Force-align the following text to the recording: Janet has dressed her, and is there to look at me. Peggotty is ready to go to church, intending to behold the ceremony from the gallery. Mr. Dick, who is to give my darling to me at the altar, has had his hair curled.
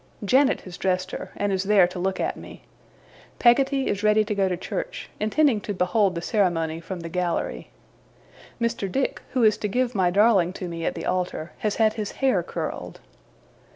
Janet 0.25 0.61
has 0.61 0.79
dressed 0.79 1.11
her, 1.11 1.29
and 1.37 1.53
is 1.53 1.65
there 1.65 1.85
to 1.89 1.99
look 1.99 2.19
at 2.19 2.35
me. 2.35 2.63
Peggotty 3.37 3.85
is 3.87 4.01
ready 4.01 4.25
to 4.25 4.33
go 4.33 4.49
to 4.49 4.57
church, 4.57 5.11
intending 5.19 5.61
to 5.61 5.75
behold 5.75 6.15
the 6.15 6.23
ceremony 6.23 6.79
from 6.79 7.01
the 7.01 7.07
gallery. 7.07 7.69
Mr. 8.59 8.91
Dick, 8.91 9.21
who 9.33 9.43
is 9.43 9.59
to 9.59 9.67
give 9.67 9.93
my 9.93 10.09
darling 10.09 10.53
to 10.53 10.67
me 10.67 10.85
at 10.85 10.95
the 10.95 11.05
altar, 11.05 11.51
has 11.59 11.75
had 11.75 11.93
his 11.93 12.13
hair 12.13 12.41
curled. 12.41 12.99